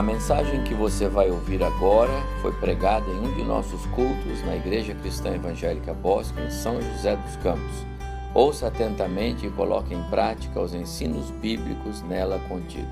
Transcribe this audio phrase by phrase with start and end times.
[0.00, 2.10] A mensagem que você vai ouvir agora
[2.40, 7.16] foi pregada em um de nossos cultos na Igreja Cristã Evangélica Bosque, em São José
[7.16, 7.86] dos Campos.
[8.32, 12.88] Ouça atentamente e coloque em prática os ensinos bíblicos nela contidos.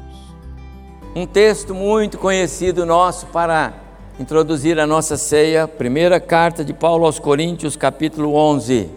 [1.16, 3.72] Um texto muito conhecido nosso para
[4.20, 8.91] introduzir a nossa ceia, primeira carta de Paulo aos Coríntios, capítulo 11.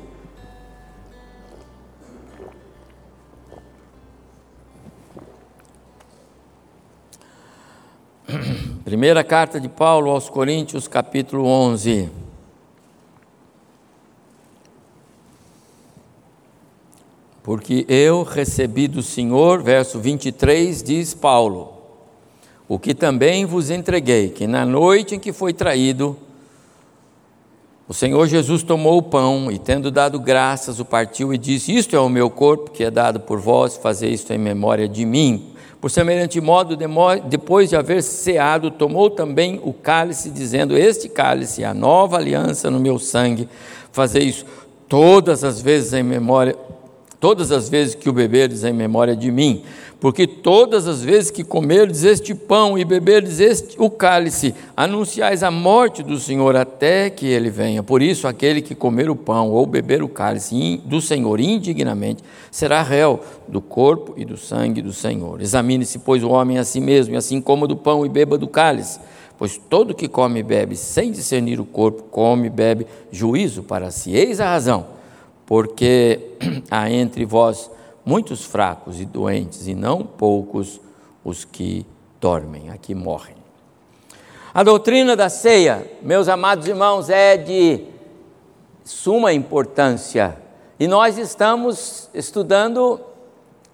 [8.84, 12.09] Primeira carta de Paulo aos Coríntios, capítulo 11.
[17.44, 21.73] Porque eu recebi do Senhor, verso 23, diz Paulo,
[22.67, 26.16] o que também vos entreguei, que na noite em que foi traído,
[27.92, 31.94] o Senhor Jesus tomou o pão e, tendo dado graças, o partiu e disse: Isto
[31.94, 35.47] é o meu corpo que é dado por vós, fazer isto em memória de mim.
[35.81, 36.78] Por semelhante modo,
[37.28, 42.72] depois de haver ceado, tomou também o cálice, dizendo: Este cálice é a nova aliança
[42.72, 43.50] no meu sangue.
[43.92, 44.45] Fazer isso
[44.88, 46.56] todas as vezes em memória,
[47.19, 49.66] todas as vezes que o beberdes em memória de mim
[50.02, 55.52] porque todas as vezes que comerdes este pão e beberdes este, o cálice, anunciais a
[55.52, 57.83] morte do Senhor até que ele venha.
[57.83, 62.81] Por isso, aquele que comer o pão ou beber o cálice do Senhor indignamente será
[62.81, 65.39] réu do corpo e do sangue do Senhor.
[65.39, 68.47] Examine-se, pois, o homem a si mesmo, e assim coma do pão e beba do
[68.47, 68.99] cálice.
[69.38, 73.91] Pois todo que come e bebe sem discernir o corpo, come e bebe juízo para
[73.91, 74.16] si.
[74.16, 74.83] Eis a razão,
[75.45, 76.19] porque
[76.72, 77.69] há entre vós
[78.12, 80.81] muitos fracos e doentes, e não poucos
[81.23, 81.86] os que
[82.20, 83.38] dormem, aqui morrem.
[84.53, 87.85] A doutrina da ceia, meus amados irmãos, é de
[88.84, 90.38] suma importância.
[90.78, 93.00] E nós estamos estudando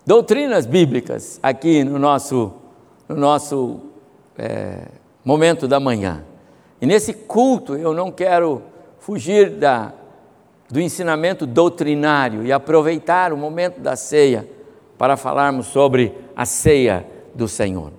[0.06, 2.54] doutrinas bíblicas aqui no nosso,
[3.10, 3.80] no nosso
[4.38, 4.82] é,
[5.26, 6.24] momento da manhã.
[6.80, 8.62] E nesse culto eu não quero
[9.00, 9.94] fugir da,
[10.70, 14.48] do ensinamento doutrinário e aproveitar o momento da ceia
[14.98, 17.92] para falarmos sobre a ceia do Senhor.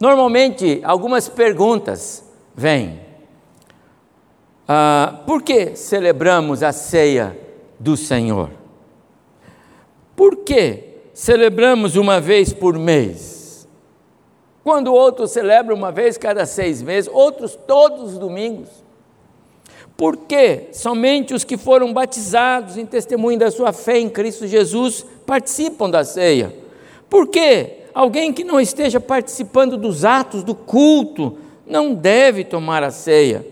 [0.00, 2.24] Normalmente, algumas perguntas
[2.54, 3.00] vêm.
[4.66, 7.38] Ah, por que celebramos a ceia
[7.78, 8.50] do Senhor?
[10.16, 13.68] Por que celebramos uma vez por mês?
[14.62, 18.83] Quando outros celebram uma vez cada seis meses, outros todos os domingos.
[19.96, 25.06] Por que somente os que foram batizados em testemunho da sua fé em Cristo Jesus
[25.24, 26.54] participam da ceia?
[27.08, 32.90] Por que alguém que não esteja participando dos atos do culto não deve tomar a
[32.90, 33.46] ceia?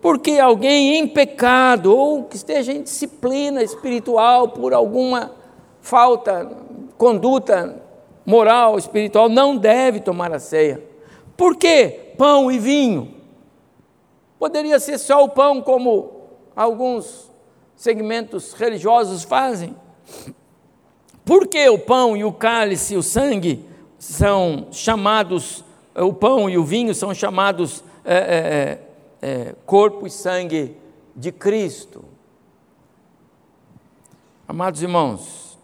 [0.00, 5.32] Porque alguém em pecado ou que esteja em disciplina espiritual por alguma
[5.80, 6.50] falta,
[6.98, 7.82] conduta
[8.26, 10.82] moral, espiritual, não deve tomar a ceia.
[11.34, 13.17] Por que pão e vinho?
[14.38, 17.30] Poderia ser só o pão, como alguns
[17.76, 19.74] segmentos religiosos fazem.
[21.24, 23.64] Por que o pão e o cálice, o sangue,
[23.98, 28.80] são chamados, o pão e o vinho são chamados é, é,
[29.20, 30.76] é, corpo e sangue
[31.14, 32.04] de Cristo?
[34.46, 35.58] Amados irmãos,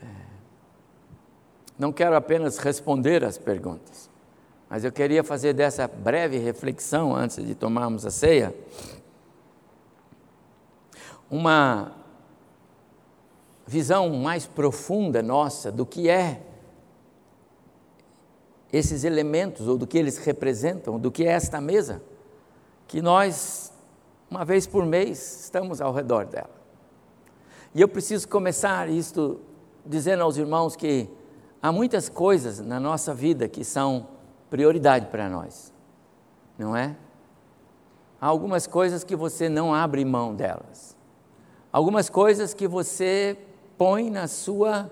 [0.00, 0.06] é,
[1.78, 4.08] não quero apenas responder as perguntas.
[4.68, 8.54] Mas eu queria fazer dessa breve reflexão antes de tomarmos a ceia
[11.30, 11.92] uma
[13.66, 16.42] visão mais profunda nossa do que é
[18.72, 22.02] esses elementos ou do que eles representam, do que é esta mesa
[22.86, 23.72] que nós
[24.30, 26.50] uma vez por mês estamos ao redor dela.
[27.74, 29.40] E eu preciso começar isto
[29.84, 31.08] dizendo aos irmãos que
[31.62, 34.08] há muitas coisas na nossa vida que são
[34.50, 35.72] prioridade para nós,
[36.58, 36.96] não é?
[38.20, 40.96] Há algumas coisas que você não abre mão delas,
[41.72, 43.36] algumas coisas que você
[43.76, 44.90] põe na sua,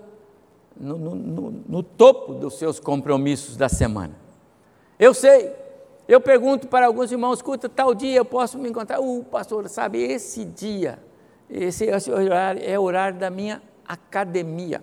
[0.77, 4.15] no, no, no, topo dos seus compromissos da semana.
[4.99, 5.53] Eu sei,
[6.07, 9.01] eu pergunto para alguns irmãos, escuta, tal dia eu posso me encontrar?
[9.01, 10.99] Uh, pastor, sabe, esse dia,
[11.49, 14.83] esse, esse horário é o horário da minha academia.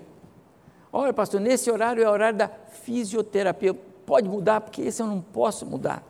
[0.92, 5.22] Olha, pastor, nesse horário é o horário da fisioterapia pode mudar, porque esse eu não
[5.22, 6.04] posso mudar.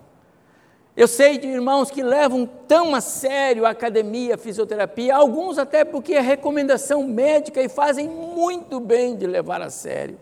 [0.95, 5.85] Eu sei de irmãos que levam tão a sério a academia, a fisioterapia, alguns até
[5.85, 10.19] porque é recomendação médica e fazem muito bem de levar a sério.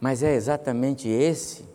[0.00, 1.68] Mas é exatamente esse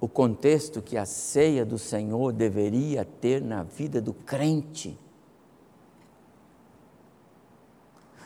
[0.00, 4.98] o contexto que a ceia do Senhor deveria ter na vida do crente.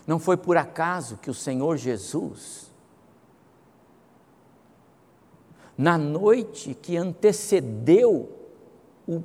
[0.08, 2.72] Não foi por acaso que o Senhor Jesus,
[5.76, 8.26] na noite que antecedeu
[9.06, 9.22] o,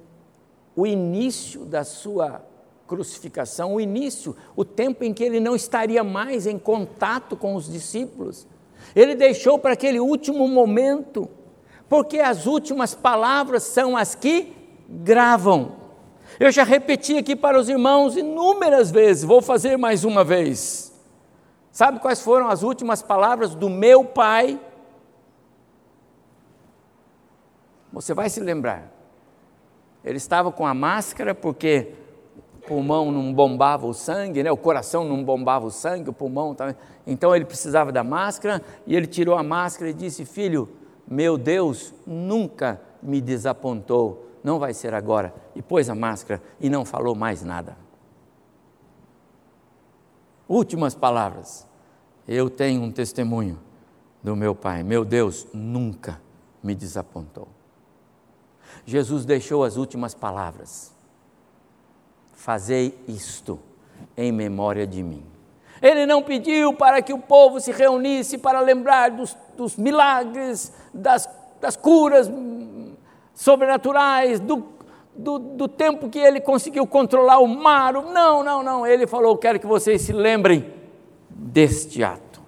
[0.75, 2.45] o início da sua
[2.85, 7.71] crucificação, o início, o tempo em que ele não estaria mais em contato com os
[7.71, 8.45] discípulos,
[8.93, 11.29] ele deixou para aquele último momento,
[11.87, 14.51] porque as últimas palavras são as que
[14.89, 15.82] gravam.
[16.39, 20.91] Eu já repeti aqui para os irmãos inúmeras vezes, vou fazer mais uma vez.
[21.71, 24.59] Sabe quais foram as últimas palavras do meu pai?
[27.91, 28.91] Você vai se lembrar.
[30.03, 31.93] Ele estava com a máscara porque
[32.57, 34.51] o pulmão não bombava o sangue, né?
[34.51, 36.75] o coração não bombava o sangue, o pulmão também.
[37.07, 40.69] Então ele precisava da máscara e ele tirou a máscara e disse: Filho,
[41.07, 45.33] meu Deus nunca me desapontou não vai ser agora.
[45.55, 47.77] E pôs a máscara e não falou mais nada.
[50.47, 51.67] Últimas palavras.
[52.27, 53.59] Eu tenho um testemunho
[54.21, 54.83] do meu Pai.
[54.83, 56.21] Meu Deus nunca
[56.61, 57.47] me desapontou.
[58.85, 60.93] Jesus deixou as últimas palavras.
[62.33, 63.59] Fazei isto
[64.17, 65.23] em memória de mim.
[65.81, 71.27] Ele não pediu para que o povo se reunisse para lembrar dos, dos milagres, das,
[71.59, 72.29] das curas
[73.33, 74.63] sobrenaturais, do,
[75.15, 77.93] do, do, tempo que ele conseguiu controlar o mar.
[77.93, 78.85] Não, não, não.
[78.85, 80.71] Ele falou: quero que vocês se lembrem
[81.29, 82.41] deste ato.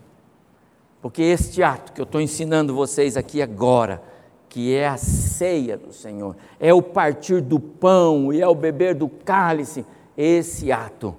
[1.02, 4.02] Porque este ato que eu estou ensinando vocês aqui agora,
[4.50, 8.96] que é a ceia do Senhor, é o partir do pão e é o beber
[8.96, 9.86] do cálice,
[10.18, 11.16] esse ato,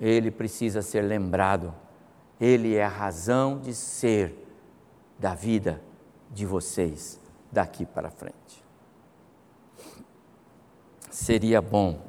[0.00, 1.74] ele precisa ser lembrado.
[2.40, 4.34] Ele é a razão de ser
[5.18, 5.80] da vida
[6.30, 7.20] de vocês
[7.52, 8.61] daqui para frente
[11.12, 12.00] seria bom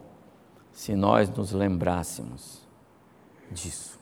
[0.71, 2.61] se nós nos lembrássemos
[3.51, 3.99] disso.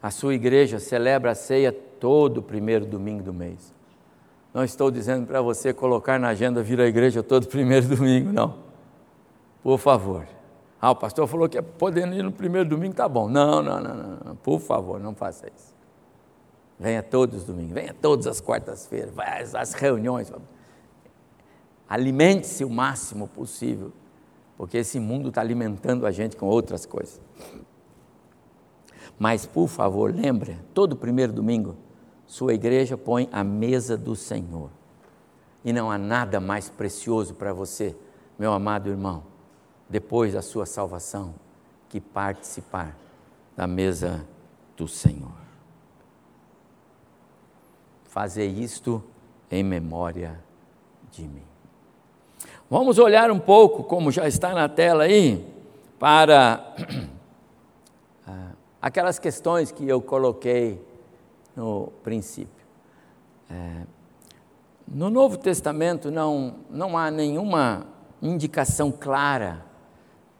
[0.00, 3.74] A sua igreja celebra a ceia todo primeiro domingo do mês.
[4.54, 8.54] Não estou dizendo para você colocar na agenda vir à igreja todo primeiro domingo, não.
[9.62, 10.26] Por favor.
[10.80, 13.28] Ah, o pastor falou que é podendo ir no primeiro domingo, tá bom.
[13.28, 14.36] Não, não, não, não, não.
[14.36, 15.74] Por favor, não faça isso.
[16.78, 20.30] Venha todos os domingos, venha todas as quartas-feiras, vai às reuniões.
[21.88, 23.92] Alimente-se o máximo possível,
[24.56, 27.20] porque esse mundo está alimentando a gente com outras coisas.
[29.18, 31.76] Mas, por favor, lembre, todo primeiro domingo,
[32.26, 34.70] sua igreja põe a mesa do Senhor.
[35.64, 37.96] E não há nada mais precioso para você,
[38.38, 39.24] meu amado irmão,
[39.88, 41.34] depois da sua salvação,
[41.88, 42.96] que participar
[43.56, 44.26] da mesa
[44.76, 45.32] do Senhor.
[48.04, 49.02] Fazer isto
[49.50, 50.42] em memória
[51.10, 51.55] de mim.
[52.68, 55.46] Vamos olhar um pouco, como já está na tela aí,
[56.00, 56.74] para
[58.26, 58.50] ah,
[58.82, 60.84] aquelas questões que eu coloquei
[61.54, 62.66] no princípio.
[63.48, 63.82] É,
[64.88, 67.86] no Novo Testamento não, não há nenhuma
[68.20, 69.64] indicação clara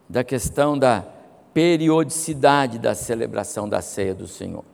[0.08, 1.04] da questão da
[1.54, 4.64] periodicidade da celebração da ceia do Senhor.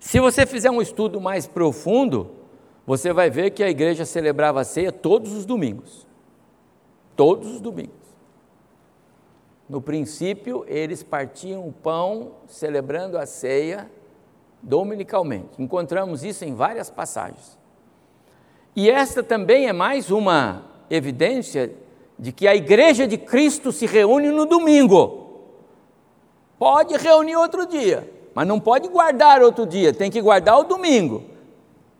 [0.00, 2.30] Se você fizer um estudo mais profundo,
[2.86, 6.06] você vai ver que a igreja celebrava a ceia todos os domingos.
[7.16, 8.04] Todos os domingos.
[9.68, 13.90] No princípio, eles partiam o pão celebrando a ceia
[14.62, 15.62] dominicalmente.
[15.62, 17.58] Encontramos isso em várias passagens.
[18.76, 21.72] E esta também é mais uma evidência
[22.18, 25.40] de que a igreja de Cristo se reúne no domingo.
[26.58, 31.33] Pode reunir outro dia, mas não pode guardar outro dia, tem que guardar o domingo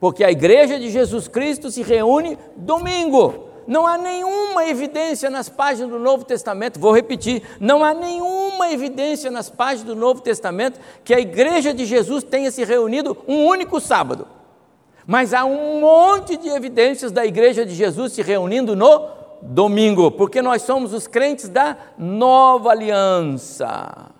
[0.00, 3.48] porque a igreja de Jesus Cristo se reúne domingo.
[3.66, 9.30] Não há nenhuma evidência nas páginas do Novo Testamento, vou repetir, não há nenhuma evidência
[9.30, 13.80] nas páginas do Novo Testamento que a igreja de Jesus tenha se reunido um único
[13.80, 14.26] sábado.
[15.06, 19.08] Mas há um monte de evidências da igreja de Jesus se reunindo no
[19.42, 24.10] domingo, porque nós somos os crentes da nova aliança.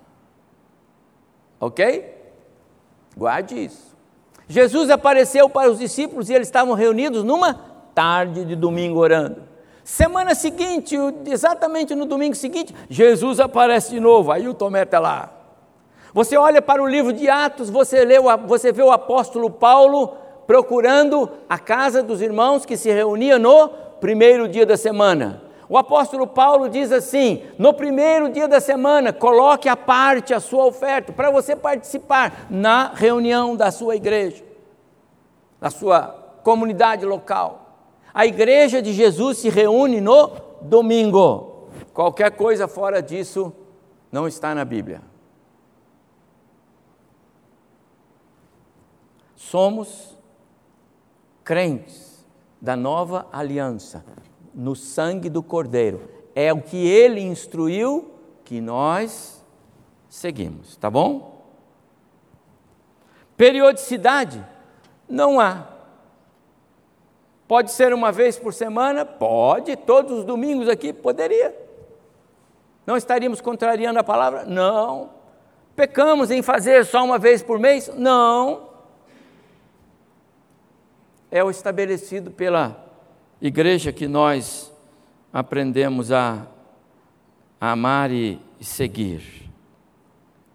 [1.59, 2.13] Ok?
[3.17, 3.94] Guarde isso.
[4.49, 7.55] Jesus apareceu para os discípulos e eles estavam reunidos numa
[7.95, 9.43] tarde de domingo orando.
[9.85, 10.97] Semana seguinte,
[11.27, 15.31] exatamente no domingo seguinte, Jesus aparece de novo, aí o Tomé está lá.
[16.15, 21.29] Você olha para o livro de Atos, você, lê, você vê o apóstolo Paulo procurando
[21.49, 23.69] a casa dos irmãos que se reunia no
[24.01, 25.44] primeiro dia da semana.
[25.69, 30.67] O apóstolo Paulo diz assim: no primeiro dia da semana, coloque à parte a sua
[30.67, 34.45] oferta para você participar na reunião da sua igreja,
[35.61, 36.09] da sua
[36.43, 37.79] comunidade local.
[38.13, 40.31] A igreja de Jesus se reúne no
[40.61, 41.69] domingo.
[41.93, 43.53] Qualquer coisa fora disso
[44.13, 45.01] não está na Bíblia.
[49.35, 50.17] Somos
[51.43, 52.25] crentes
[52.61, 54.05] da nova aliança
[54.55, 56.09] no sangue do Cordeiro.
[56.35, 58.11] É o que ele instruiu
[58.45, 59.45] que nós
[60.09, 61.43] seguimos, tá bom?
[63.37, 64.45] Periodicidade?
[65.09, 65.69] Não há.
[67.47, 69.05] Pode ser uma vez por semana?
[69.05, 69.77] Pode.
[69.77, 70.93] Todos os domingos aqui?
[70.93, 71.55] Poderia.
[72.87, 74.45] Não estaríamos contrariando a palavra?
[74.45, 75.11] Não.
[75.77, 77.91] Pecamos em fazer só uma vez por mês?
[77.97, 78.69] Não.
[81.31, 82.84] É o estabelecido pela
[83.47, 84.73] igreja que nós
[85.31, 86.47] aprendemos a,
[87.61, 89.51] a amar e, e seguir.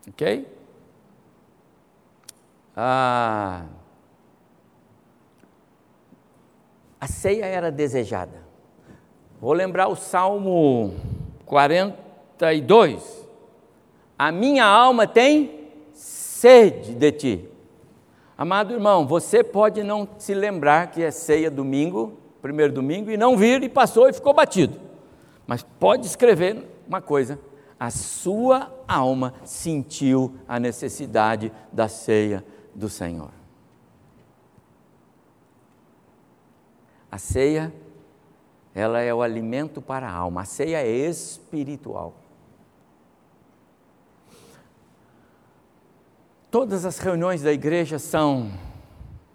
[0.07, 0.47] Ok?
[2.75, 3.65] Ah,
[6.99, 8.43] a ceia era desejada.
[9.39, 10.95] Vou lembrar o Salmo
[11.45, 13.27] 42.
[14.17, 17.49] A minha alma tem sede de ti.
[18.35, 23.37] Amado irmão, você pode não se lembrar que é ceia domingo, primeiro domingo, e não
[23.37, 24.79] vir e passou e ficou batido.
[25.45, 27.39] Mas pode escrever uma coisa:
[27.79, 32.43] a sua alma sentiu a necessidade da ceia
[32.75, 33.31] do Senhor.
[37.11, 37.73] A ceia,
[38.75, 42.13] ela é o alimento para a alma, a ceia é espiritual.
[46.51, 48.51] Todas as reuniões da igreja são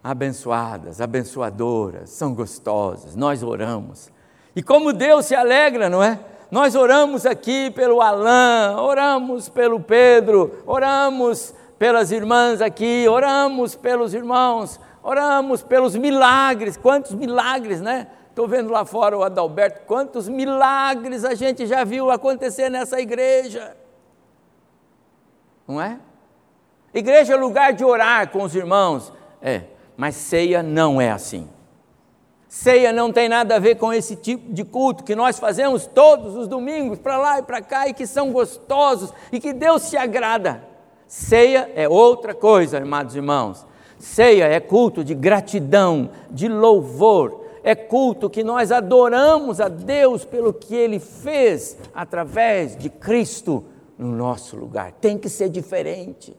[0.05, 4.11] abençoadas, abençoadoras, são gostosas, nós oramos.
[4.55, 6.21] E como Deus se alegra, não é?
[6.51, 14.79] Nós oramos aqui pelo Alain, oramos pelo Pedro, oramos pelas irmãs aqui, oramos pelos irmãos,
[15.03, 18.09] oramos pelos milagres, quantos milagres, né?
[18.29, 23.75] Estou vendo lá fora o Adalberto, quantos milagres a gente já viu acontecer nessa igreja,
[25.67, 25.99] não é?
[26.93, 29.63] Igreja é lugar de orar com os irmãos, é,
[29.97, 31.49] mas ceia não é assim.
[32.49, 36.37] Ceia não tem nada a ver com esse tipo de culto que nós fazemos todos
[36.37, 39.97] os domingos, para lá e para cá, e que são gostosos e que Deus se
[39.97, 40.63] agrada.
[41.09, 43.67] Ceia é outra coisa, amados irmãos.
[43.99, 50.53] Ceia é culto de gratidão, de louvor, é culto que nós adoramos a Deus pelo
[50.53, 53.65] que Ele fez através de Cristo
[53.97, 54.93] no nosso lugar.
[54.93, 56.37] Tem que ser diferente.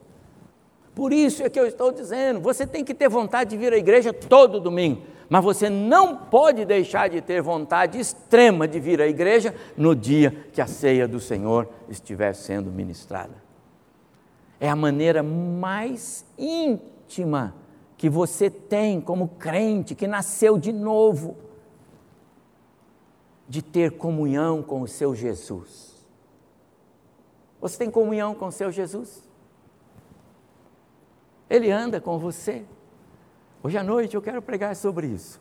[0.96, 3.76] Por isso é que eu estou dizendo: você tem que ter vontade de vir à
[3.76, 9.06] igreja todo domingo, mas você não pode deixar de ter vontade extrema de vir à
[9.06, 13.34] igreja no dia que a ceia do Senhor estiver sendo ministrada.
[14.58, 17.54] É a maneira mais íntima
[17.98, 21.36] que você tem como crente que nasceu de novo
[23.46, 25.94] de ter comunhão com o seu Jesus.
[27.60, 29.25] Você tem comunhão com o seu Jesus?
[31.48, 32.64] Ele anda com você.
[33.62, 35.40] Hoje à noite eu quero pregar sobre isso.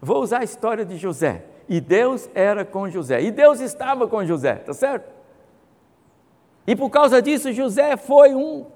[0.00, 1.44] Vou usar a história de José.
[1.68, 3.22] E Deus era com José.
[3.22, 5.12] E Deus estava com José, tá certo?
[6.66, 8.66] E por causa disso, José foi um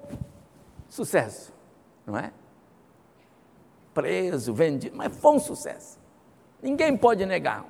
[0.89, 1.53] sucesso,
[2.05, 2.31] não é?
[3.93, 5.99] Preso, vendido, mas foi um sucesso.
[6.61, 7.65] Ninguém pode negar.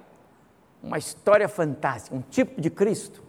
[0.82, 3.24] Uma história fantástica, um tipo de Cristo.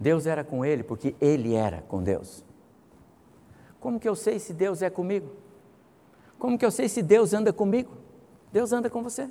[0.00, 2.42] Deus era com ele porque ele era com Deus.
[3.78, 5.30] Como que eu sei se Deus é comigo?
[6.38, 7.92] Como que eu sei se Deus anda comigo?
[8.50, 9.28] Deus anda com você.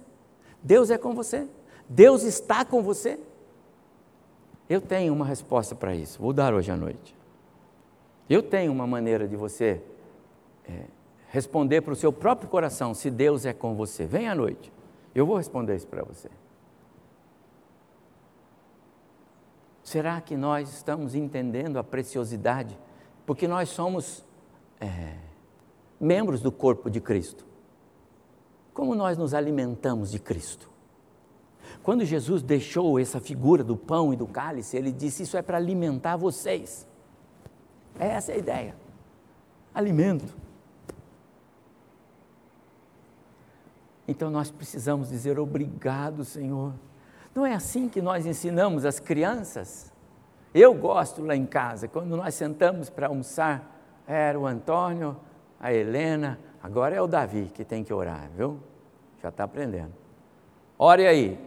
[0.61, 1.47] Deus é com você.
[1.89, 3.19] Deus está com você.
[4.69, 6.21] Eu tenho uma resposta para isso.
[6.21, 7.15] Vou dar hoje à noite.
[8.29, 9.81] Eu tenho uma maneira de você
[10.67, 10.83] é,
[11.29, 14.05] responder para o seu próprio coração se Deus é com você.
[14.05, 14.71] Vem à noite.
[15.15, 16.29] Eu vou responder isso para você.
[19.89, 22.77] Será que nós estamos entendendo a preciosidade?
[23.25, 24.23] Porque nós somos
[24.79, 25.15] é,
[25.99, 27.43] membros do corpo de Cristo.
[28.71, 30.69] Como nós nos alimentamos de Cristo?
[31.81, 35.57] Quando Jesus deixou essa figura do pão e do cálice, ele disse: Isso é para
[35.57, 36.87] alimentar vocês.
[37.97, 38.75] Essa é a ideia.
[39.73, 40.37] Alimento.
[44.07, 46.75] Então nós precisamos dizer obrigado, Senhor
[47.33, 49.91] não é assim que nós ensinamos as crianças?
[50.53, 55.15] Eu gosto lá em casa, quando nós sentamos para almoçar, era o Antônio,
[55.59, 58.59] a Helena, agora é o Davi que tem que orar, viu?
[59.21, 59.93] Já está aprendendo.
[60.77, 61.39] Ore aí,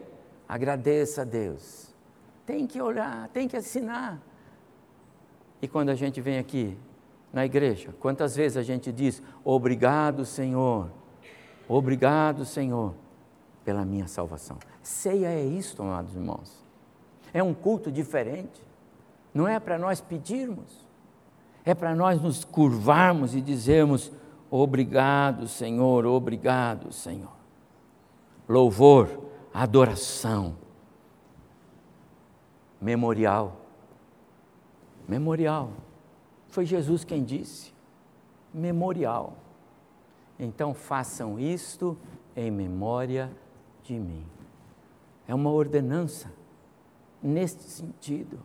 [0.48, 1.92] agradeça a Deus.
[2.46, 4.20] Tem que orar, tem que ensinar.
[5.60, 6.76] E quando a gente vem aqui
[7.32, 10.90] na igreja, quantas vezes a gente diz: Obrigado, Senhor,
[11.66, 12.94] obrigado, Senhor,
[13.64, 14.58] pela minha salvação.
[14.82, 16.62] Ceia é isto, amados irmãos.
[17.32, 18.62] É um culto diferente.
[19.32, 20.82] Não é para nós pedirmos,
[21.64, 24.10] É para nós nos curvarmos e dizermos:
[24.50, 27.30] Obrigado, Senhor, obrigado, Senhor.
[28.48, 29.08] Louvor,
[29.54, 30.56] adoração,
[32.80, 33.56] memorial.
[35.06, 35.70] Memorial.
[36.48, 37.72] Foi Jesus quem disse.
[38.52, 39.34] Memorial.
[40.38, 41.96] Então façam isto
[42.34, 43.30] em memória
[43.82, 44.24] de mim.
[45.26, 46.32] É uma ordenança
[47.22, 48.38] neste sentido.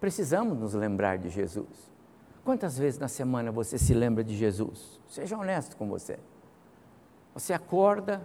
[0.00, 1.92] Precisamos nos lembrar de Jesus.
[2.44, 5.00] Quantas vezes na semana você se lembra de Jesus?
[5.08, 6.18] Seja honesto com você.
[7.32, 8.22] Você acorda,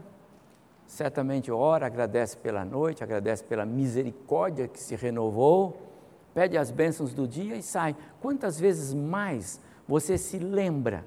[0.86, 5.82] certamente ora, agradece pela noite, agradece pela misericórdia que se renovou,
[6.34, 7.96] pede as bênçãos do dia e sai.
[8.22, 11.06] Quantas vezes mais você se lembra?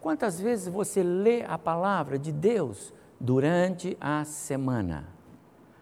[0.00, 5.06] Quantas vezes você lê a palavra de Deus durante a semana?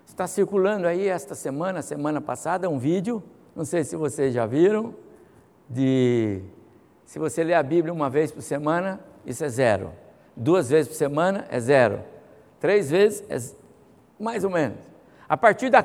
[0.06, 3.23] Está circulando aí esta semana, semana passada, um vídeo,
[3.56, 4.94] não sei se vocês já viram,
[5.66, 6.42] de
[7.06, 9.90] se você lê a Bíblia uma vez por semana, isso é zero.
[10.37, 12.04] Duas vezes por semana é zero.
[12.61, 13.38] Três vezes é
[14.23, 14.78] mais ou menos.
[15.26, 15.82] A partir, da,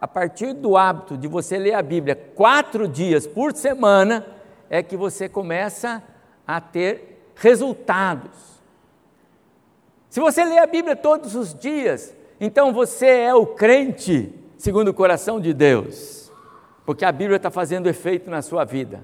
[0.00, 4.26] a partir do hábito de você ler a Bíblia quatro dias por semana,
[4.68, 6.02] é que você começa
[6.44, 8.61] a ter resultados.
[10.12, 14.94] Se você lê a Bíblia todos os dias, então você é o crente segundo o
[14.94, 16.30] coração de Deus,
[16.84, 19.02] porque a Bíblia está fazendo efeito na sua vida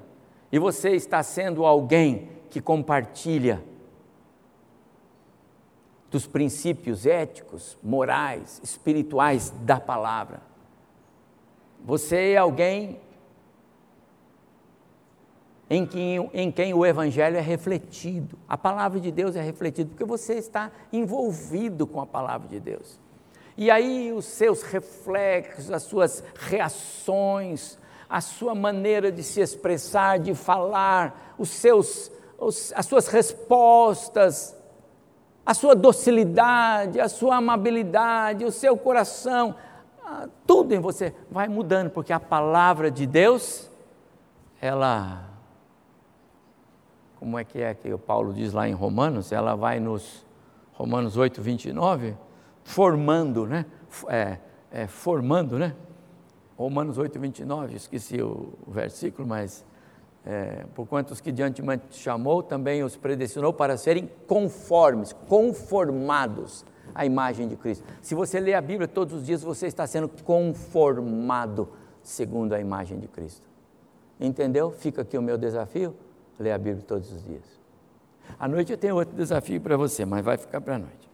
[0.53, 3.65] e você está sendo alguém que compartilha
[6.11, 10.43] dos princípios éticos, morais, espirituais da palavra.
[11.87, 13.01] Você é alguém
[15.71, 20.05] em quem, em quem o Evangelho é refletido, a palavra de Deus é refletida, porque
[20.05, 22.99] você está envolvido com a palavra de Deus.
[23.57, 27.79] E aí os seus reflexos, as suas reações,
[28.09, 34.57] a sua maneira de se expressar, de falar, os seus, os, as suas respostas,
[35.45, 39.55] a sua docilidade, a sua amabilidade, o seu coração,
[40.05, 43.69] ah, tudo em você vai mudando, porque a palavra de Deus,
[44.61, 45.25] ela,
[47.19, 50.25] como é que é que o Paulo diz lá em Romanos, ela vai nos,
[50.75, 52.17] Romanos 8, 29,
[52.63, 53.67] formando, né?
[54.09, 54.39] É,
[54.71, 55.75] é, formando, né?
[56.57, 59.65] Romanos 8, 29, esqueci o, versículo, mas
[60.25, 66.65] é, por quanto os que de antemão chamou, também os predestinou para serem conformes, conformados
[66.95, 67.85] à imagem de Cristo.
[68.01, 71.69] Se você lê a Bíblia todos os dias, você está sendo conformado
[72.03, 73.47] segundo a imagem de Cristo.
[74.21, 74.71] Entendeu?
[74.71, 75.95] Fica aqui o meu desafio,
[76.39, 77.59] ler a Bíblia todos os dias.
[78.39, 81.09] À noite eu tenho outro desafio para você, mas vai ficar para a noite.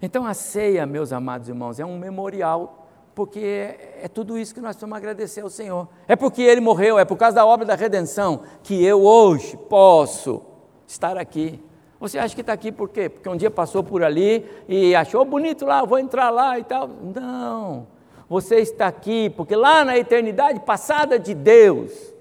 [0.00, 4.60] Então a ceia, meus amados irmãos, é um memorial, porque é, é tudo isso que
[4.60, 5.88] nós precisamos agradecer ao Senhor.
[6.08, 10.42] É porque Ele morreu, é por causa da obra da redenção que eu hoje posso
[10.86, 11.62] estar aqui.
[12.00, 13.08] Você acha que está aqui por quê?
[13.08, 16.88] Porque um dia passou por ali e achou bonito lá, vou entrar lá e tal.
[16.88, 17.86] Não.
[18.28, 22.13] Você está aqui porque lá na eternidade passada de Deus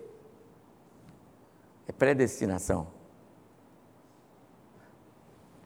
[1.88, 2.88] é predestinação.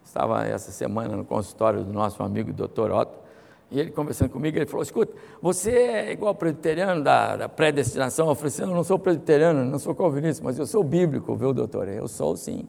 [0.04, 2.92] Estava essa semana no consultório do nosso amigo Dr.
[2.92, 3.28] Otto,
[3.70, 8.30] e ele conversando comigo, ele falou: escuta, você é igual presbiteriano da, da predestinação?
[8.30, 11.54] Eu falei assim: eu não sou presbiteriano, não sou calvinista, mas eu sou bíblico, viu,
[11.54, 11.90] doutor?
[11.90, 12.68] Eu sou sim.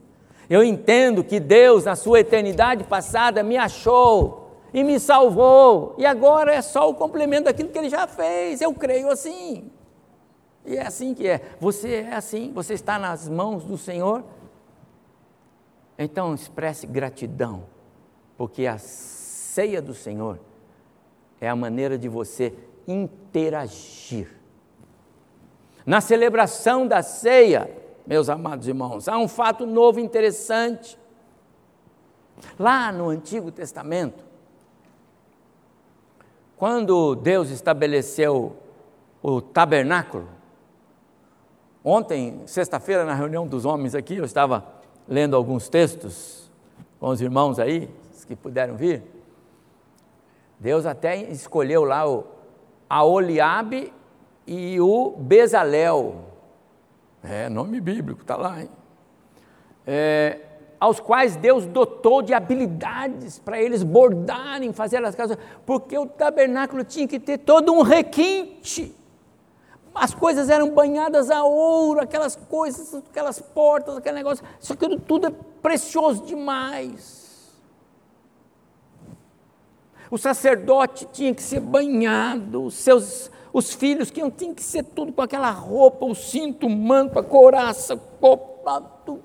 [0.50, 6.52] Eu entendo que Deus, na sua eternidade passada, me achou e me salvou, e agora
[6.52, 8.60] é só o complemento daquilo que ele já fez.
[8.60, 9.70] Eu creio assim.
[10.68, 11.56] E é assim que é.
[11.58, 14.22] Você é assim, você está nas mãos do Senhor
[15.98, 17.64] então expresse gratidão,
[18.36, 20.38] porque a ceia do Senhor
[21.40, 22.54] é a maneira de você
[22.86, 24.32] interagir.
[25.84, 27.68] Na celebração da ceia,
[28.06, 30.96] meus amados irmãos, há um fato novo interessante.
[32.56, 34.22] Lá no Antigo Testamento,
[36.56, 38.56] quando Deus estabeleceu
[39.20, 40.28] o tabernáculo,
[41.88, 44.64] ontem, sexta-feira, na reunião dos homens aqui, eu estava
[45.08, 46.50] lendo alguns textos
[47.00, 47.88] com os irmãos aí,
[48.26, 49.02] que puderam vir,
[50.60, 52.24] Deus até escolheu lá o
[52.88, 53.92] Aoliabe
[54.46, 56.16] e o Bezalel.
[57.22, 58.60] É nome bíblico, está lá.
[58.60, 58.68] Hein?
[59.86, 60.40] É,
[60.78, 66.84] aos quais Deus dotou de habilidades para eles bordarem, fazer as casas, porque o tabernáculo
[66.84, 68.94] tinha que ter todo um requinte
[69.98, 75.26] as coisas eram banhadas a ouro, aquelas coisas, aquelas portas, aquele negócio, isso aquilo tudo
[75.26, 75.30] é
[75.60, 77.52] precioso demais.
[80.10, 85.12] O sacerdote tinha que ser banhado, os seus, Os filhos que tinham que ser tudo
[85.12, 89.22] com aquela roupa, o cinto, o manto, a couraça, copa, tudo.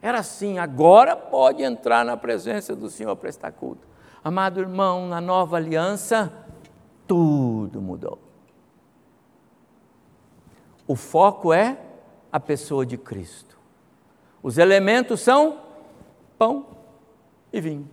[0.00, 3.86] Era assim, agora pode entrar na presença do Senhor prestar culto.
[4.22, 6.32] Amado irmão, na nova aliança,
[7.06, 8.18] tudo mudou.
[10.86, 11.78] O foco é
[12.30, 13.58] a pessoa de Cristo.
[14.42, 15.60] Os elementos são
[16.36, 16.66] pão
[17.52, 17.88] e vinho.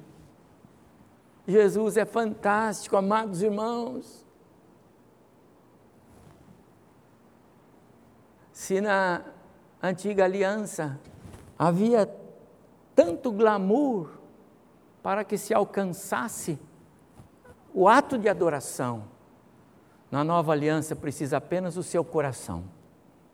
[1.47, 4.25] Jesus é fantástico, amados irmãos.
[8.52, 9.23] Se na
[9.82, 10.99] antiga aliança
[11.58, 12.10] havia
[12.95, 14.12] tanto glamour
[15.02, 16.60] para que se alcançasse
[17.73, 19.04] o ato de adoração,
[20.12, 22.63] na nova aliança precisa apenas o seu coração.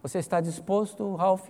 [0.05, 1.49] Você está disposto, Ralph?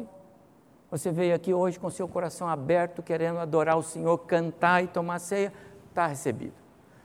[0.89, 5.19] Você veio aqui hoje com seu coração aberto, querendo adorar o Senhor, cantar e tomar
[5.19, 5.51] ceia?
[5.89, 6.53] Está recebido.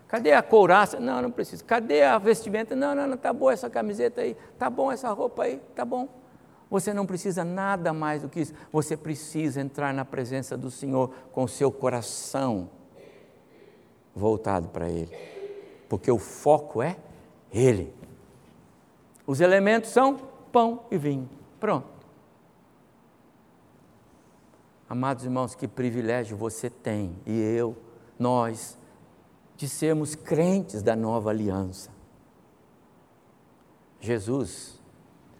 [0.06, 1.00] Cadê a couraça?
[1.00, 1.64] Não, não precisa.
[1.64, 2.76] Cadê a vestimenta?
[2.76, 4.36] Não, não, não, está boa essa camiseta aí.
[4.52, 5.60] Está bom essa roupa aí?
[5.70, 6.08] Está bom.
[6.70, 8.54] Você não precisa nada mais do que isso.
[8.72, 12.70] Você precisa entrar na presença do Senhor com seu coração
[14.14, 15.10] voltado para Ele.
[15.88, 16.96] Porque o foco é
[17.52, 17.92] Ele.
[19.26, 20.16] Os elementos são
[20.52, 21.39] pão e vinho.
[21.60, 22.00] Pronto.
[24.88, 27.76] Amados irmãos, que privilégio você tem e eu,
[28.18, 28.76] nós,
[29.56, 31.90] de sermos crentes da nova aliança.
[34.00, 34.80] Jesus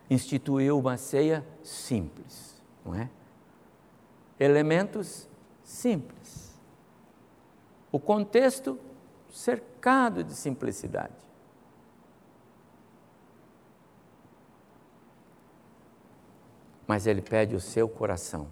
[0.09, 3.11] instituiu uma ceia simples, não é?
[4.39, 5.29] Elementos
[5.65, 6.55] simples.
[7.91, 8.79] O contexto
[9.31, 11.30] cercado de simplicidade.
[16.91, 18.49] Mas Ele pede o seu coração,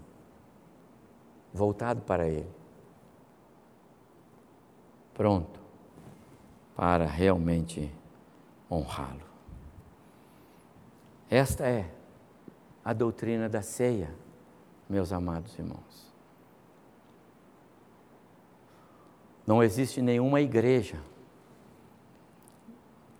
[1.53, 2.48] voltado para Ele,
[5.12, 5.59] pronto
[6.77, 7.92] para realmente
[8.70, 9.27] honrá-lo.
[11.29, 11.92] Esta é
[12.85, 14.14] a doutrina da ceia,
[14.88, 16.14] meus amados irmãos.
[19.44, 21.03] Não existe nenhuma igreja,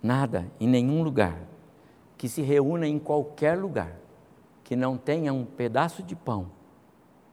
[0.01, 1.41] nada, em nenhum lugar,
[2.17, 4.07] que se reúna em qualquer lugar
[4.69, 6.51] que não tenha um pedaço de pão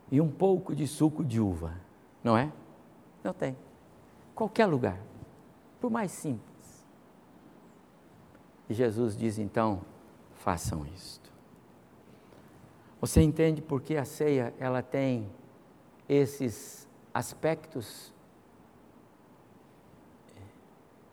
[0.10, 1.74] e um pouco de suco de uva,
[2.24, 2.50] não é?
[3.22, 3.58] Não tem.
[4.34, 4.98] Qualquer lugar,
[5.82, 6.88] por mais simples.
[8.70, 9.82] E Jesus diz então:
[10.36, 11.30] façam isto.
[13.02, 15.30] Você entende por que a ceia ela tem
[16.08, 18.14] esses aspectos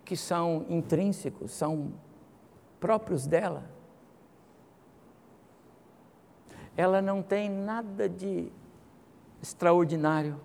[0.05, 1.93] que são intrínsecos, são
[2.79, 3.69] próprios dela?
[6.77, 8.51] Ela não tem nada de
[9.43, 10.41] extraordinário,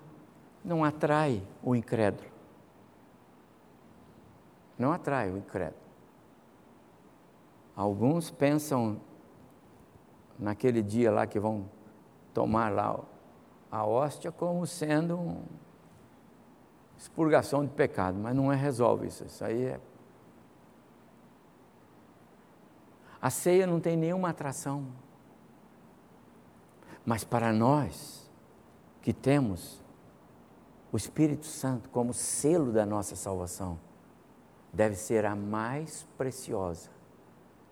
[0.64, 2.30] não atrai o incrédulo.
[4.78, 5.82] Não atrai o incrédulo.
[7.76, 9.00] Alguns pensam
[10.38, 11.70] naquele dia lá que vão
[12.34, 13.00] tomar lá
[13.72, 15.42] a hóstia como sendo uma
[16.98, 19.24] expurgação de pecado, mas não é resolve isso.
[19.26, 19.80] Isso aí é.
[23.22, 24.86] A ceia não tem nenhuma atração.
[27.08, 28.30] Mas para nós
[29.02, 29.82] que temos
[30.92, 33.80] o Espírito Santo como selo da nossa salvação,
[34.74, 36.90] deve ser a mais preciosa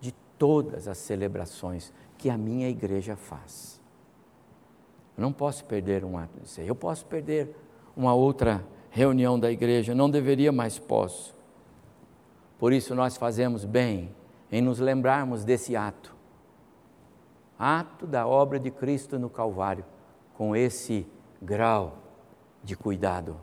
[0.00, 3.78] de todas as celebrações que a minha igreja faz.
[5.18, 6.66] Eu não posso perder um ato de ser.
[6.66, 7.54] Eu posso perder
[7.94, 11.36] uma outra reunião da igreja, não deveria, mas posso.
[12.58, 14.14] Por isso nós fazemos bem
[14.50, 16.15] em nos lembrarmos desse ato
[17.58, 19.84] ato da obra de Cristo no Calvário,
[20.34, 21.06] com esse
[21.40, 21.98] grau
[22.62, 23.36] de cuidado,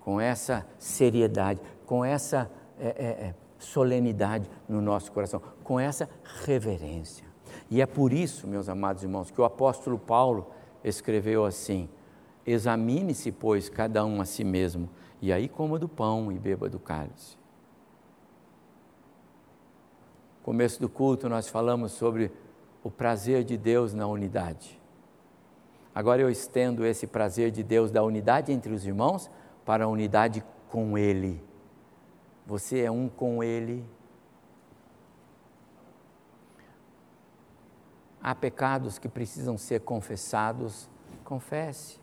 [0.00, 6.08] com essa seriedade, com essa é, é, é, solenidade no nosso coração, com essa
[6.44, 7.24] reverência.
[7.70, 10.50] E é por isso, meus amados irmãos, que o apóstolo Paulo
[10.82, 11.88] escreveu assim:
[12.46, 14.88] Examine-se, pois, cada um a si mesmo,
[15.20, 17.36] e aí coma do pão e beba do cálice.
[20.38, 22.32] No começo do culto, nós falamos sobre
[22.82, 24.80] o prazer de Deus na unidade.
[25.94, 29.30] Agora eu estendo esse prazer de Deus da unidade entre os irmãos
[29.64, 31.42] para a unidade com Ele.
[32.46, 33.84] Você é um com Ele.
[38.22, 40.88] Há pecados que precisam ser confessados,
[41.24, 42.00] confesse.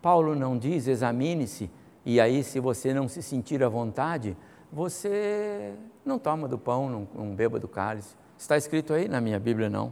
[0.00, 1.70] Paulo não diz examine-se,
[2.06, 4.36] e aí, se você não se sentir à vontade,
[4.70, 8.14] você não toma do pão, não, não beba do cálice.
[8.44, 9.08] Está escrito aí?
[9.08, 9.90] Na minha Bíblia não.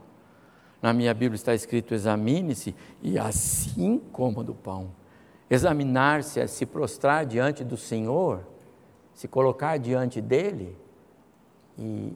[0.82, 4.90] Na minha Bíblia está escrito: examine-se e assim coma do pão.
[5.48, 8.42] Examinar-se é se prostrar diante do Senhor,
[9.14, 10.76] se colocar diante dele
[11.78, 12.12] e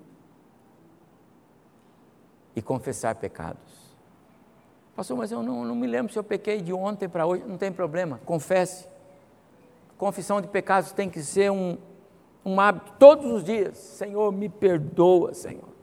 [2.54, 3.94] e confessar pecados.
[4.94, 7.56] Pastor, mas eu não, não me lembro se eu pequei de ontem para hoje, não
[7.56, 8.86] tem problema, confesse.
[9.96, 11.78] Confissão de pecados tem que ser um,
[12.44, 13.78] um hábito todos os dias.
[13.78, 15.75] Senhor, me perdoa, Senhor.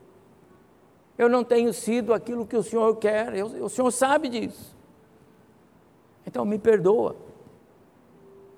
[1.16, 4.76] Eu não tenho sido aquilo que o Senhor quer, eu, o Senhor sabe disso.
[6.26, 7.16] Então me perdoa.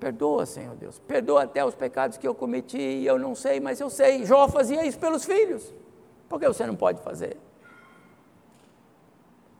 [0.00, 0.98] Perdoa, Senhor Deus.
[0.98, 4.24] Perdoa até os pecados que eu cometi e eu não sei, mas eu sei.
[4.24, 5.74] Jó fazia isso pelos filhos.
[6.28, 7.36] Por que você não pode fazer?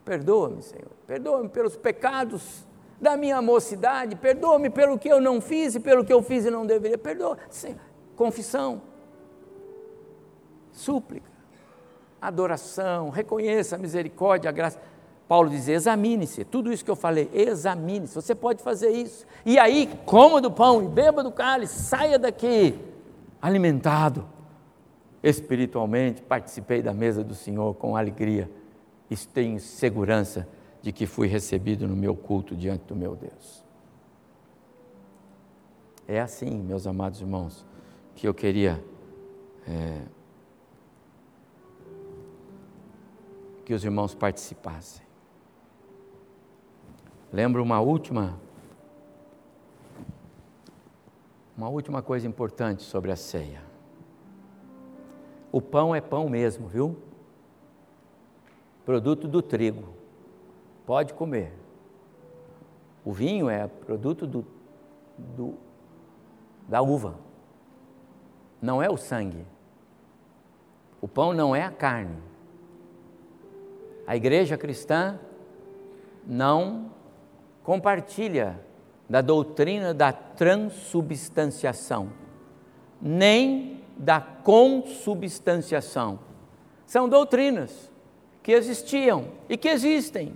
[0.05, 0.91] Perdoa-me, Senhor.
[1.07, 2.67] Perdoa-me pelos pecados
[3.01, 4.17] da minha mocidade.
[4.17, 6.97] Perdoa-me pelo que eu não fiz e pelo que eu fiz e não deveria.
[6.97, 7.39] Perdoa.
[7.51, 7.81] Senhor.
[8.15, 8.81] Confissão.
[10.71, 11.36] Súplica
[12.29, 14.81] adoração, reconheça a misericórdia, a graça.
[15.29, 19.27] Paulo diz: examine-se, tudo isso que eu falei, examine-se, você pode fazer isso.
[19.45, 22.79] E aí, coma do pão e beba do cálice, saia daqui
[23.41, 24.27] alimentado
[25.23, 26.23] espiritualmente.
[26.23, 28.51] Participei da mesa do Senhor com alegria
[29.11, 30.49] e tenho segurança
[30.83, 33.65] de que fui recebido no meu culto diante do meu Deus.
[36.07, 37.67] É assim, meus amados irmãos,
[38.15, 38.83] que eu queria.
[39.67, 40.16] É,
[43.67, 45.05] que os irmãos participassem.
[47.33, 48.39] Lembro uma última
[51.57, 53.61] uma última coisa importante sobre a ceia.
[55.51, 56.97] O pão é pão mesmo, viu?
[58.85, 59.95] Produto do trigo.
[60.85, 61.53] Pode comer.
[63.05, 64.47] O vinho é produto do,
[65.19, 65.55] do,
[66.69, 67.19] da uva.
[68.63, 69.45] Não é o sangue.
[71.01, 72.36] O pão não é a carne.
[74.07, 75.19] A igreja cristã
[76.27, 76.91] não
[77.63, 78.59] compartilha
[79.09, 82.13] da doutrina da transubstanciação,
[83.01, 86.19] nem da consubstanciação.
[86.87, 87.91] São doutrinas
[88.43, 90.35] que existiam e que existem.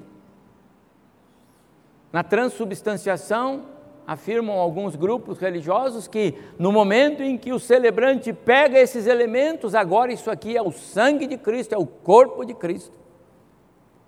[2.12, 3.66] Na transubstanciação,
[4.04, 10.12] afirmam alguns grupos religiosos que no momento em que o celebrante pega esses elementos, agora
[10.12, 12.98] isso aqui é o sangue de Cristo, é o corpo de Cristo.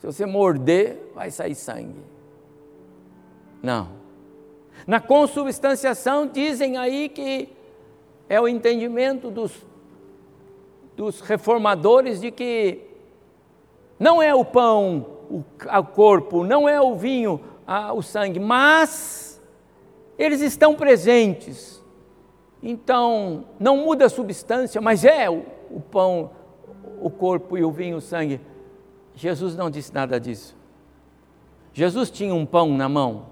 [0.03, 2.03] Se você morder, vai sair sangue.
[3.63, 3.91] Não.
[4.85, 7.49] Na consubstanciação, dizem aí que
[8.29, 9.53] é o entendimento dos,
[10.97, 12.81] dos reformadores de que
[13.97, 15.45] não é o pão, o,
[15.79, 19.41] o corpo, não é o vinho, a, o sangue, mas
[20.19, 21.81] eles estão presentes.
[22.61, 26.33] Então, não muda a substância, mas é o, o pão,
[27.01, 28.41] o corpo e o vinho, o sangue.
[29.15, 30.57] Jesus não disse nada disso.
[31.73, 33.27] Jesus tinha um pão na mão,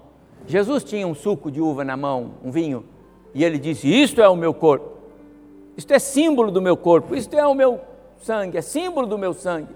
[0.47, 2.85] Jesus tinha um suco de uva na mão, um vinho,
[3.33, 4.97] e ele disse: Isto é o meu corpo,
[5.77, 7.79] isto é símbolo do meu corpo, isto é o meu
[8.17, 9.75] sangue, é símbolo do meu sangue.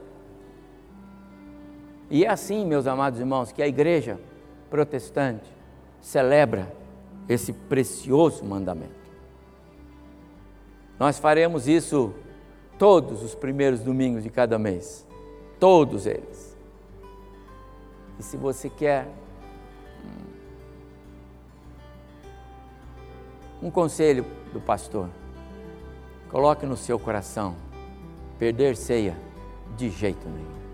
[2.10, 4.20] E é assim, meus amados irmãos, que a igreja
[4.70, 5.50] protestante
[6.00, 6.72] celebra
[7.28, 9.06] esse precioso mandamento.
[11.00, 12.14] Nós faremos isso
[12.78, 15.06] todos os primeiros domingos de cada mês
[15.60, 16.56] todos eles.
[18.20, 19.08] E se você quer
[23.62, 25.10] um conselho do pastor,
[26.30, 27.56] coloque no seu coração:
[28.38, 29.18] perder ceia
[29.76, 30.65] de jeito nenhum.